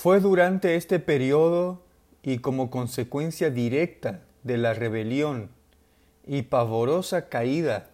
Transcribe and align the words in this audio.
Fue 0.00 0.20
durante 0.20 0.76
este 0.76 1.00
periodo 1.00 1.82
y 2.22 2.38
como 2.38 2.70
consecuencia 2.70 3.50
directa 3.50 4.20
de 4.44 4.56
la 4.56 4.72
rebelión 4.72 5.50
y 6.24 6.42
pavorosa 6.42 7.28
caída 7.28 7.90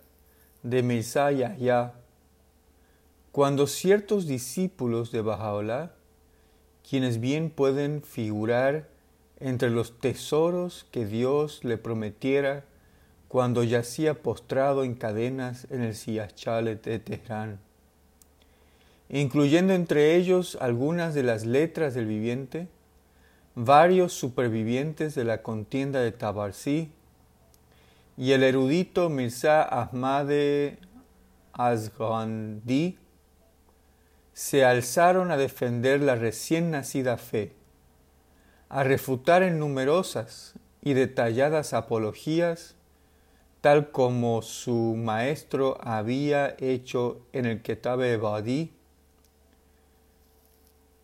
de 0.62 0.82
Mesías 0.82 1.58
ya, 1.58 1.94
cuando 3.32 3.66
ciertos 3.66 4.26
discípulos 4.26 5.12
de 5.12 5.22
Bajaola, 5.22 5.94
quienes 6.86 7.20
bien 7.20 7.48
pueden 7.48 8.02
figurar 8.02 8.86
entre 9.40 9.70
los 9.70 9.98
tesoros 9.98 10.86
que 10.90 11.06
Dios 11.06 11.64
le 11.64 11.78
prometiera 11.78 12.64
cuando 13.28 13.64
yacía 13.64 14.20
postrado 14.20 14.84
en 14.84 14.94
cadenas 14.94 15.66
en 15.70 15.80
el 15.80 15.94
Siachalet 15.94 16.84
de 16.84 16.98
Teherán, 16.98 17.60
incluyendo 19.08 19.74
entre 19.74 20.16
ellos 20.16 20.56
algunas 20.60 21.14
de 21.14 21.22
las 21.22 21.44
letras 21.44 21.94
del 21.94 22.06
viviente, 22.06 22.68
varios 23.54 24.12
supervivientes 24.12 25.14
de 25.14 25.24
la 25.24 25.42
contienda 25.42 26.00
de 26.00 26.12
Tabarsi 26.12 26.90
y 28.16 28.32
el 28.32 28.42
erudito 28.42 29.08
Mirza 29.08 29.62
Ahmad 29.62 30.28
Azghandi 31.52 32.98
se 34.32 34.64
alzaron 34.64 35.30
a 35.30 35.36
defender 35.36 36.00
la 36.00 36.16
recién 36.16 36.72
nacida 36.72 37.16
fe, 37.16 37.52
a 38.68 38.82
refutar 38.82 39.44
en 39.44 39.60
numerosas 39.60 40.54
y 40.82 40.94
detalladas 40.94 41.72
apologías, 41.72 42.74
tal 43.60 43.92
como 43.92 44.42
su 44.42 44.96
maestro 44.96 45.78
había 45.80 46.56
hecho 46.58 47.24
en 47.32 47.46
el 47.46 47.62
Ketabe 47.62 48.16
Badi, 48.16 48.72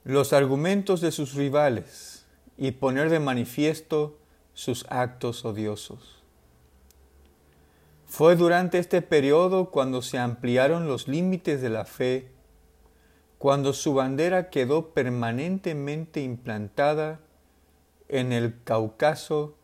los 0.04 0.32
argumentos 0.32 1.00
de 1.00 1.12
sus 1.12 1.34
rivales 1.34 2.26
y 2.56 2.72
poner 2.72 3.10
de 3.10 3.20
manifiesto 3.20 4.18
sus 4.54 4.86
actos 4.88 5.44
odiosos. 5.44 6.22
Fue 8.06 8.34
durante 8.34 8.78
este 8.78 9.02
periodo 9.02 9.70
cuando 9.70 10.02
se 10.02 10.18
ampliaron 10.18 10.88
los 10.88 11.06
límites 11.06 11.62
de 11.62 11.70
la 11.70 11.84
fe, 11.84 12.28
cuando 13.38 13.72
su 13.72 13.94
bandera 13.94 14.50
quedó 14.50 14.90
permanentemente 14.90 16.20
implantada 16.20 17.20
en 18.08 18.32
el 18.32 18.62
Cáucaso 18.64 19.54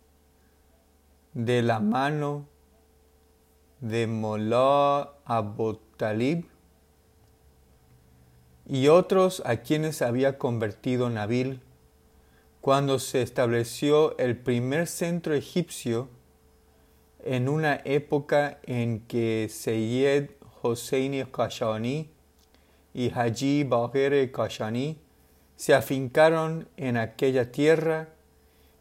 de 1.35 1.63
la 1.63 1.81
mano 1.81 2.47
de 3.81 4.07
Molá 4.07 5.13
Abu 5.25 5.81
Talib 5.97 6.47
y 8.69 8.89
otros 8.89 9.43
a 9.45 9.59
quienes 9.59 10.03
había 10.03 10.39
convertido 10.39 11.09
Nabil 11.11 11.61
cuando 12.61 12.99
se 12.99 13.23
estableció 13.23 14.19
el 14.19 14.37
primer 14.37 14.89
centro 14.89 15.35
egipcio 15.35 16.09
en 17.25 17.49
una 17.49 17.81
época 17.85 18.59
en 18.65 19.01
que 19.07 19.49
Seyyed 19.51 20.31
Hosseini 20.63 21.25
Kashani 21.25 22.11
y 22.93 23.11
Haji 23.11 23.65
Bahir 23.65 24.33
Kashani 24.33 24.99
se 25.57 25.75
afincaron 25.75 26.69
en 26.77 26.97
aquella 26.97 27.53
tierra 27.53 28.09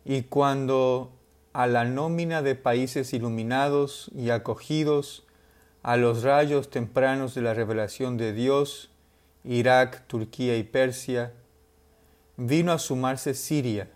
y 0.04 0.24
cuando 0.24 1.12
a 1.54 1.68
la 1.68 1.86
nómina 1.86 2.42
de 2.42 2.56
países 2.56 3.14
iluminados 3.14 4.12
y 4.14 4.30
acogidos 4.30 5.26
a 5.84 5.96
los 5.98 6.24
rayos 6.24 6.70
tempranos 6.70 7.36
de 7.36 7.42
la 7.42 7.54
revelación 7.54 8.18
de 8.18 8.34
Dios, 8.34 8.90
Irak, 9.46 10.08
Turquía 10.08 10.58
y 10.58 10.64
Persia, 10.64 11.34
vino 12.38 12.72
a 12.72 12.80
sumarse 12.80 13.34
Siria. 13.34 13.90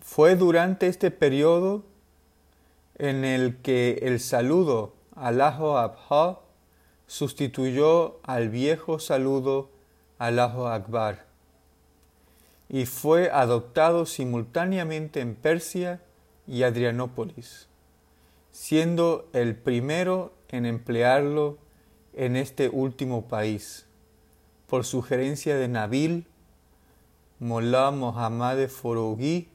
fue 0.00 0.36
durante 0.36 0.88
este 0.88 1.10
periodo 1.10 1.84
en 2.96 3.24
el 3.24 3.56
que 3.58 4.00
el 4.02 4.20
saludo 4.20 4.94
Allahu 5.14 5.76
Abha 5.76 6.40
sustituyó 7.06 8.20
al 8.22 8.48
viejo 8.48 8.98
saludo 8.98 9.70
Allahu 10.18 10.66
Akbar 10.66 11.26
y 12.68 12.86
fue 12.86 13.30
adoptado 13.30 14.06
simultáneamente 14.06 15.20
en 15.20 15.34
Persia 15.34 16.00
y 16.46 16.62
Adrianópolis, 16.62 17.68
siendo 18.50 19.28
el 19.34 19.56
primero 19.56 20.32
en 20.52 20.66
emplearlo 20.66 21.58
en 22.12 22.36
este 22.36 22.68
último 22.68 23.26
país, 23.26 23.86
por 24.68 24.84
sugerencia 24.84 25.56
de 25.56 25.66
Nabil, 25.66 26.26
Mollah 27.40 27.90
Mohammad 27.90 28.68
Foroghi, 28.68 29.48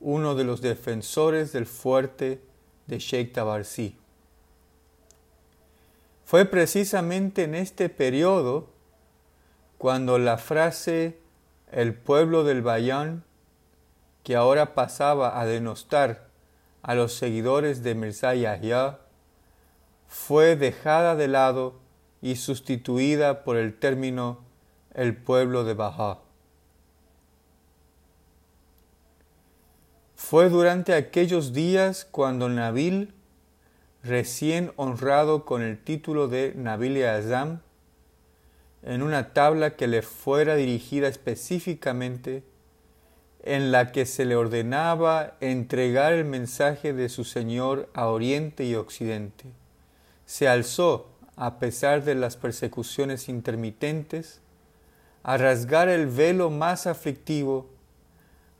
uno 0.00 0.34
de 0.34 0.44
los 0.44 0.60
defensores 0.60 1.52
del 1.52 1.66
fuerte 1.66 2.40
de 2.86 2.98
Sheikh 2.98 3.32
Tabarsi. 3.32 3.96
Fue 6.24 6.44
precisamente 6.44 7.44
en 7.44 7.54
este 7.54 7.88
periodo 7.88 8.68
cuando 9.78 10.18
la 10.18 10.38
frase 10.38 11.18
el 11.70 11.94
pueblo 11.94 12.44
del 12.44 12.62
Bayán, 12.62 13.24
que 14.24 14.36
ahora 14.36 14.74
pasaba 14.74 15.40
a 15.40 15.46
denostar 15.46 16.28
a 16.82 16.94
los 16.94 17.14
seguidores 17.14 17.82
de 17.82 17.94
Mirza 17.94 18.34
Yahya, 18.34 18.98
fue 20.08 20.56
dejada 20.56 21.14
de 21.14 21.28
lado 21.28 21.74
y 22.20 22.36
sustituida 22.36 23.44
por 23.44 23.56
el 23.56 23.78
término 23.78 24.40
el 24.94 25.14
pueblo 25.14 25.64
de 25.64 25.74
Baja. 25.74 26.18
Fue 30.16 30.48
durante 30.48 30.94
aquellos 30.94 31.52
días 31.52 32.06
cuando 32.10 32.48
Nabil, 32.48 33.14
recién 34.02 34.72
honrado 34.76 35.44
con 35.44 35.62
el 35.62 35.78
título 35.78 36.26
de 36.26 36.54
Nabil 36.56 37.04
Azam, 37.04 37.60
en 38.82 39.02
una 39.02 39.32
tabla 39.32 39.76
que 39.76 39.86
le 39.86 40.02
fuera 40.02 40.56
dirigida 40.56 41.08
específicamente, 41.08 42.42
en 43.42 43.70
la 43.70 43.92
que 43.92 44.06
se 44.06 44.24
le 44.24 44.36
ordenaba 44.36 45.36
entregar 45.40 46.12
el 46.12 46.24
mensaje 46.24 46.92
de 46.92 47.08
su 47.08 47.24
Señor 47.24 47.88
a 47.94 48.08
Oriente 48.08 48.64
y 48.64 48.74
Occidente. 48.74 49.57
Se 50.28 50.46
alzó, 50.46 51.08
a 51.36 51.58
pesar 51.58 52.04
de 52.04 52.14
las 52.14 52.36
persecuciones 52.36 53.30
intermitentes, 53.30 54.42
a 55.22 55.38
rasgar 55.38 55.88
el 55.88 56.06
velo 56.06 56.50
más 56.50 56.86
aflictivo, 56.86 57.70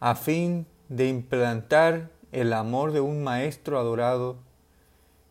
a 0.00 0.14
fin 0.14 0.66
de 0.88 1.08
implantar 1.08 2.08
el 2.32 2.54
amor 2.54 2.92
de 2.92 3.00
un 3.00 3.22
Maestro 3.22 3.78
adorado 3.78 4.38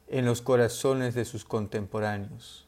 en 0.09 0.25
los 0.25 0.43
corazones 0.43 1.15
de 1.15 1.25
sus 1.25 1.43
contemporáneos 1.43 2.67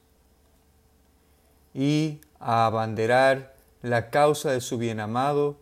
y 1.72 2.22
a 2.40 2.66
abanderar 2.66 3.54
la 3.84 4.10
causa 4.10 4.50
de 4.52 4.62
su 4.62 4.80
bienamado, 4.80 5.58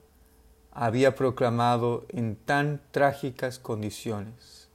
había 0.72 1.14
proclamado 1.14 2.06
en 2.08 2.38
tan 2.38 2.82
trágicas 2.92 3.60
condiciones. 3.60 4.67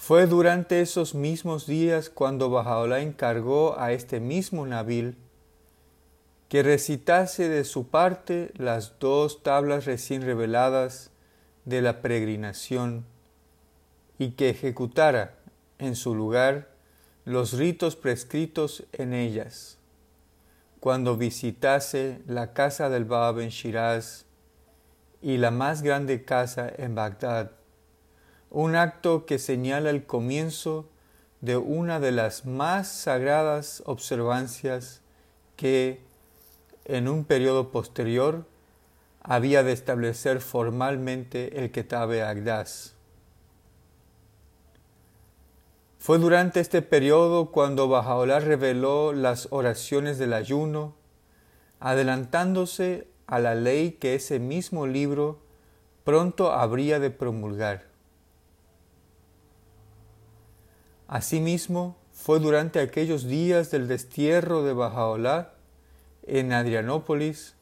Fue 0.00 0.26
durante 0.26 0.80
esos 0.80 1.14
mismos 1.14 1.66
días 1.66 2.08
cuando 2.08 2.48
Bajaola 2.48 3.00
encargó 3.00 3.78
a 3.78 3.92
este 3.92 4.18
mismo 4.18 4.66
Nabil 4.66 5.18
que 6.48 6.62
recitase 6.62 7.50
de 7.50 7.64
su 7.64 7.88
parte 7.88 8.50
las 8.56 8.98
dos 8.98 9.42
tablas 9.42 9.84
recién 9.84 10.22
reveladas 10.22 11.10
de 11.66 11.82
la 11.82 12.00
peregrinación 12.00 13.04
y 14.18 14.30
que 14.30 14.48
ejecutara 14.48 15.34
en 15.78 15.94
su 15.94 16.14
lugar 16.14 16.70
los 17.26 17.52
ritos 17.52 17.94
prescritos 17.94 18.84
en 18.92 19.12
ellas. 19.12 19.76
Cuando 20.80 21.18
visitase 21.18 22.22
la 22.26 22.54
casa 22.54 22.88
del 22.88 23.04
Bab 23.04 23.38
en 23.40 23.50
Shiraz 23.50 24.24
y 25.20 25.36
la 25.36 25.50
más 25.50 25.82
grande 25.82 26.24
casa 26.24 26.72
en 26.74 26.94
Bagdad, 26.94 27.59
un 28.50 28.74
acto 28.74 29.26
que 29.26 29.38
señala 29.38 29.90
el 29.90 30.04
comienzo 30.04 30.88
de 31.40 31.56
una 31.56 32.00
de 32.00 32.10
las 32.10 32.44
más 32.44 32.88
sagradas 32.88 33.82
observancias 33.86 35.00
que, 35.56 36.02
en 36.84 37.08
un 37.08 37.24
periodo 37.24 37.70
posterior, 37.70 38.44
había 39.22 39.62
de 39.62 39.72
establecer 39.72 40.40
formalmente 40.40 41.62
el 41.62 41.70
Ketabe 41.70 42.22
Agdas. 42.22 42.94
Fue 45.98 46.18
durante 46.18 46.60
este 46.60 46.82
periodo 46.82 47.52
cuando 47.52 47.88
Bajaola 47.88 48.40
reveló 48.40 49.12
las 49.12 49.48
oraciones 49.50 50.18
del 50.18 50.32
ayuno, 50.32 50.94
adelantándose 51.78 53.06
a 53.26 53.38
la 53.38 53.54
ley 53.54 53.92
que 53.92 54.14
ese 54.14 54.38
mismo 54.40 54.86
libro 54.86 55.40
pronto 56.04 56.52
habría 56.52 56.98
de 56.98 57.10
promulgar. 57.10 57.89
Asimismo, 61.10 61.98
fue 62.12 62.38
durante 62.38 62.78
aquellos 62.78 63.26
días 63.26 63.72
del 63.72 63.88
destierro 63.88 64.62
de 64.62 64.74
Bajaola 64.74 65.54
en 66.22 66.52
Adrianópolis, 66.52 67.56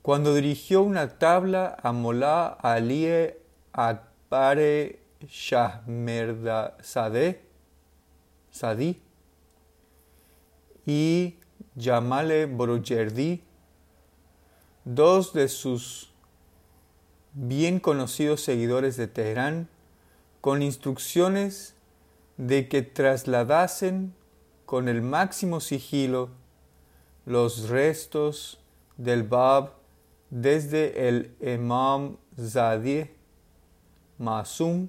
cuando 0.00 0.32
dirigió 0.32 0.82
una 0.82 1.18
tabla 1.18 1.76
a 1.82 1.90
Molá 1.90 2.46
Ali 2.46 3.08
Akbare 3.72 5.00
Shahmerdazadeh 5.26 7.42
Sadi 8.52 9.02
y 10.86 11.34
Yamale 11.74 12.46
Borojerdi, 12.46 13.42
dos 14.84 15.32
de 15.32 15.48
sus 15.48 16.12
bien 17.32 17.80
conocidos 17.80 18.40
seguidores 18.40 18.96
de 18.96 19.08
Teherán, 19.08 19.68
con 20.40 20.62
instrucciones 20.62 21.74
de 22.36 22.68
que 22.68 22.82
trasladasen 22.82 24.14
con 24.66 24.88
el 24.88 25.02
máximo 25.02 25.60
sigilo 25.60 26.30
los 27.26 27.68
restos 27.68 28.60
del 28.96 29.22
Bab 29.22 29.72
desde 30.30 31.08
el 31.08 31.34
Imam 31.40 32.16
Zadie 32.38 33.14
Masum, 34.18 34.88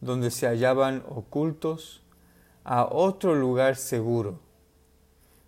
donde 0.00 0.30
se 0.30 0.46
hallaban 0.46 1.04
ocultos, 1.08 2.02
a 2.64 2.86
otro 2.90 3.34
lugar 3.34 3.76
seguro, 3.76 4.38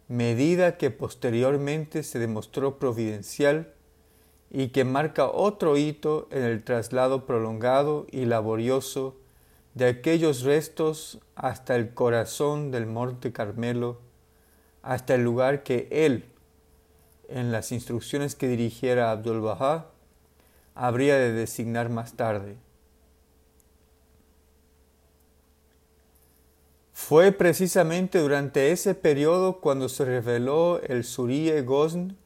medida 0.09 0.77
que 0.77 0.91
posteriormente 0.91 2.03
se 2.03 2.19
demostró 2.19 2.79
providencial 2.79 3.73
y 4.51 4.69
que 4.69 4.85
marca 4.85 5.27
otro 5.27 5.77
hito 5.77 6.29
en 6.31 6.43
el 6.43 6.65
traslado 6.65 7.25
prolongado 7.25 8.07
y 8.11 8.25
laborioso 8.25 9.17
de 9.75 9.87
aquellos 9.87 10.43
restos 10.43 11.19
hasta 11.35 11.75
el 11.75 11.95
corazón 11.95 12.71
del 12.71 12.87
Monte 12.87 13.33
Carmelo, 13.33 14.01
hasta 14.83 15.15
el 15.15 15.23
lugar 15.23 15.63
que 15.63 15.89
él, 15.91 16.27
en 17.29 17.51
las 17.51 17.73
instrucciones 17.73 18.35
que 18.37 18.49
dirigiera 18.49 19.11
Abdul 19.11 19.41
Bahá, 19.41 19.87
habría 20.75 21.17
de 21.17 21.33
designar 21.33 21.89
más 21.89 22.15
tarde. 22.15 22.57
Fue 26.93 27.33
precisamente 27.33 28.21
durante 28.21 28.71
ese 28.71 28.95
periodo 28.95 29.61
cuando 29.61 29.89
se 29.89 30.05
reveló 30.05 30.81
el 30.83 31.05
Suriye 31.05 31.63
Gozn, 31.63 32.17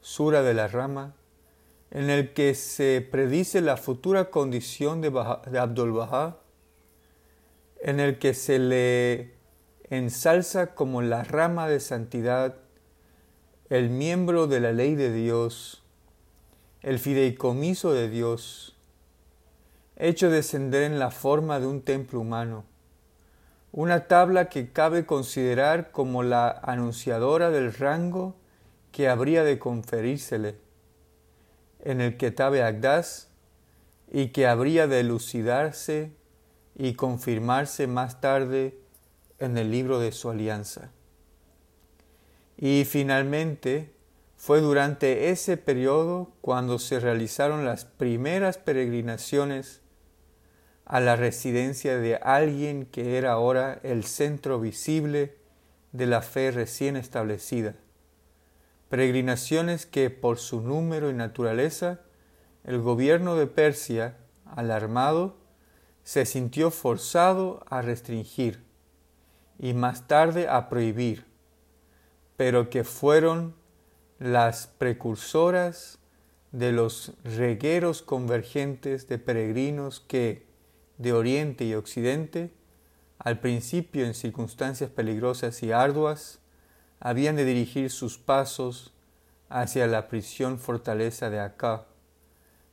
Sura 0.00 0.42
de 0.42 0.54
la 0.54 0.68
Rama, 0.68 1.14
en 1.90 2.10
el 2.10 2.32
que 2.32 2.54
se 2.54 3.06
predice 3.10 3.60
la 3.60 3.76
futura 3.76 4.30
condición 4.30 5.00
de, 5.00 5.08
Abdul 5.58 5.92
Bahá, 5.92 6.38
en 7.80 8.00
el 8.00 8.18
que 8.18 8.34
se 8.34 8.58
le 8.58 9.34
ensalza 9.90 10.74
como 10.74 11.00
la 11.02 11.24
rama 11.24 11.68
de 11.68 11.80
santidad, 11.80 12.56
el 13.70 13.90
miembro 13.90 14.46
de 14.46 14.60
la 14.60 14.72
ley 14.72 14.94
de 14.94 15.12
Dios, 15.12 15.82
el 16.82 16.98
fideicomiso 16.98 17.92
de 17.92 18.08
Dios, 18.08 18.76
hecho 19.96 20.30
descender 20.30 20.82
en 20.82 20.98
la 20.98 21.10
forma 21.10 21.60
de 21.60 21.66
un 21.66 21.82
templo 21.82 22.20
humano 22.20 22.64
una 23.72 24.06
tabla 24.06 24.48
que 24.48 24.72
cabe 24.72 25.04
considerar 25.04 25.90
como 25.90 26.22
la 26.22 26.50
anunciadora 26.62 27.50
del 27.50 27.74
rango 27.74 28.34
que 28.92 29.08
habría 29.08 29.44
de 29.44 29.58
conferírsele 29.58 30.56
en 31.80 32.00
el 32.00 32.16
Ketabe 32.16 32.62
Agdas 32.62 33.28
y 34.10 34.28
que 34.28 34.46
habría 34.46 34.86
de 34.86 35.00
elucidarse 35.00 36.12
y 36.74 36.94
confirmarse 36.94 37.86
más 37.86 38.20
tarde 38.20 38.78
en 39.38 39.58
el 39.58 39.70
libro 39.70 39.98
de 39.98 40.12
su 40.12 40.30
alianza. 40.30 40.90
Y 42.56 42.84
finalmente 42.84 43.92
fue 44.36 44.60
durante 44.60 45.30
ese 45.30 45.56
periodo 45.56 46.32
cuando 46.40 46.78
se 46.78 47.00
realizaron 47.00 47.64
las 47.64 47.84
primeras 47.84 48.58
peregrinaciones 48.58 49.80
a 50.84 51.00
la 51.00 51.16
residencia 51.16 51.98
de 51.98 52.16
alguien 52.16 52.86
que 52.86 53.18
era 53.18 53.32
ahora 53.32 53.78
el 53.82 54.04
centro 54.04 54.58
visible 54.58 55.36
de 55.92 56.06
la 56.06 56.22
fe 56.22 56.50
recién 56.50 56.96
establecida. 56.96 57.74
Peregrinaciones 58.88 59.86
que 59.86 60.10
por 60.10 60.38
su 60.38 60.60
número 60.62 61.10
y 61.10 61.14
naturaleza 61.14 62.00
el 62.64 62.80
gobierno 62.80 63.36
de 63.36 63.46
Persia, 63.46 64.16
alarmado, 64.44 65.36
se 66.04 66.24
sintió 66.24 66.70
forzado 66.70 67.64
a 67.68 67.82
restringir 67.82 68.62
y 69.58 69.74
más 69.74 70.06
tarde 70.06 70.48
a 70.48 70.68
prohibir, 70.68 71.26
pero 72.36 72.70
que 72.70 72.84
fueron 72.84 73.54
las 74.18 74.66
precursoras 74.66 75.98
de 76.52 76.72
los 76.72 77.12
regueros 77.24 78.02
convergentes 78.02 79.06
de 79.08 79.18
peregrinos 79.18 80.00
que, 80.00 80.46
de 80.96 81.12
Oriente 81.12 81.64
y 81.64 81.74
Occidente, 81.74 82.52
al 83.18 83.40
principio 83.40 84.06
en 84.06 84.14
circunstancias 84.14 84.90
peligrosas 84.90 85.62
y 85.62 85.72
arduas, 85.72 86.40
habían 87.00 87.36
de 87.36 87.44
dirigir 87.44 87.90
sus 87.90 88.18
pasos 88.18 88.92
hacia 89.48 89.86
la 89.86 90.08
prisión 90.08 90.58
fortaleza 90.58 91.30
de 91.30 91.40
Acá, 91.40 91.84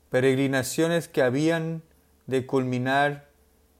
peregrinaciones 0.09 1.07
que 1.07 1.21
habían 1.21 1.83
de 2.27 2.45
culminar 2.45 3.27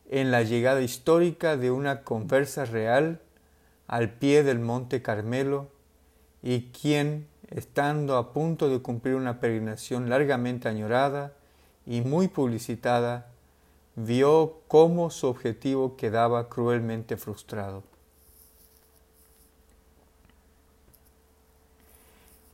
en 0.10 0.32
la 0.32 0.44
llegada 0.44 0.82
histórica 0.82 1.58
de 1.58 1.72
una 1.72 2.04
conversa 2.04 2.66
real 2.66 3.22
al 3.88 4.12
pie 4.12 4.44
del 4.44 4.60
monte 4.60 5.02
Carmelo 5.02 5.68
y 6.42 6.70
quien, 6.72 7.28
estando 7.50 8.18
a 8.18 8.34
punto 8.34 8.70
de 8.70 8.82
cumplir 8.82 9.16
una 9.16 9.40
peregrinación 9.40 10.10
largamente 10.10 10.70
añorada 10.70 11.34
y 11.86 12.02
muy 12.02 12.28
publicitada, 12.28 13.28
vio 13.96 14.62
cómo 14.68 15.10
su 15.10 15.28
objetivo 15.28 15.96
quedaba 15.96 16.50
cruelmente 16.50 17.18
frustrado. 17.18 17.84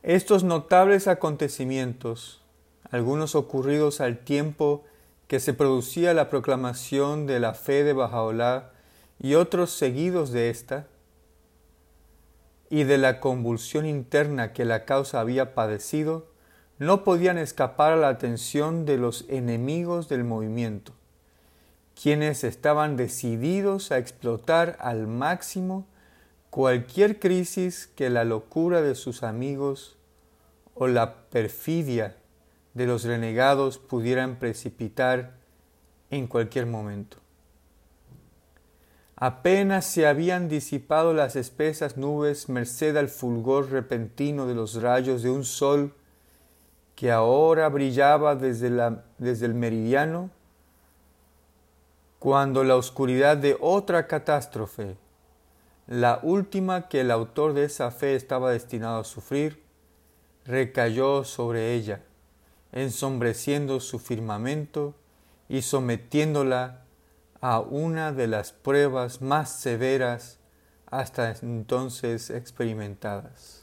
Estos 0.02 0.42
notables 0.42 1.06
acontecimientos, 1.08 2.40
algunos 2.90 3.34
ocurridos 3.34 4.00
al 4.00 4.18
tiempo 4.18 4.84
que 5.28 5.40
se 5.40 5.54
producía 5.54 6.12
la 6.12 6.28
proclamación 6.28 7.26
de 7.26 7.40
la 7.40 7.54
fe 7.54 7.84
de 7.84 7.92
Bajaolá 7.92 8.72
y 9.18 9.34
otros 9.34 9.70
seguidos 9.70 10.32
de 10.32 10.50
ésta, 10.50 10.86
y 12.68 12.84
de 12.84 12.98
la 12.98 13.20
convulsión 13.20 13.86
interna 13.86 14.52
que 14.52 14.64
la 14.64 14.84
causa 14.84 15.20
había 15.20 15.54
padecido, 15.54 16.26
no 16.78 17.04
podían 17.04 17.38
escapar 17.38 17.92
a 17.92 17.96
la 17.96 18.08
atención 18.08 18.84
de 18.86 18.96
los 18.96 19.26
enemigos 19.28 20.08
del 20.08 20.24
movimiento 20.24 20.94
quienes 22.00 22.44
estaban 22.44 22.96
decididos 22.96 23.92
a 23.92 23.98
explotar 23.98 24.76
al 24.80 25.06
máximo 25.06 25.86
cualquier 26.52 27.18
crisis 27.18 27.86
que 27.86 28.10
la 28.10 28.24
locura 28.24 28.82
de 28.82 28.94
sus 28.94 29.22
amigos 29.22 29.96
o 30.74 30.86
la 30.86 31.30
perfidia 31.30 32.18
de 32.74 32.86
los 32.86 33.04
renegados 33.04 33.78
pudieran 33.78 34.38
precipitar 34.38 35.32
en 36.10 36.26
cualquier 36.26 36.66
momento. 36.66 37.16
Apenas 39.16 39.86
se 39.86 40.06
habían 40.06 40.50
disipado 40.50 41.14
las 41.14 41.36
espesas 41.36 41.96
nubes 41.96 42.50
merced 42.50 42.98
al 42.98 43.08
fulgor 43.08 43.70
repentino 43.70 44.46
de 44.46 44.54
los 44.54 44.74
rayos 44.82 45.22
de 45.22 45.30
un 45.30 45.44
sol 45.44 45.94
que 46.96 47.10
ahora 47.10 47.66
brillaba 47.70 48.36
desde, 48.36 48.68
la, 48.68 49.04
desde 49.16 49.46
el 49.46 49.54
meridiano, 49.54 50.28
cuando 52.18 52.62
la 52.62 52.76
oscuridad 52.76 53.38
de 53.38 53.56
otra 53.58 54.06
catástrofe, 54.06 54.98
la 55.86 56.20
última 56.22 56.88
que 56.88 57.00
el 57.00 57.10
autor 57.10 57.54
de 57.54 57.64
esa 57.64 57.90
fe 57.90 58.14
estaba 58.14 58.52
destinado 58.52 59.00
a 59.00 59.04
sufrir, 59.04 59.62
recayó 60.44 61.24
sobre 61.24 61.74
ella, 61.74 62.02
ensombreciendo 62.72 63.80
su 63.80 63.98
firmamento 63.98 64.94
y 65.48 65.62
sometiéndola 65.62 66.82
a 67.40 67.60
una 67.60 68.12
de 68.12 68.28
las 68.28 68.52
pruebas 68.52 69.20
más 69.20 69.50
severas 69.50 70.38
hasta 70.86 71.34
entonces 71.42 72.30
experimentadas. 72.30 73.61